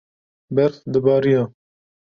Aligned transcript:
berf 0.55 0.75
dibarîya 0.91 1.43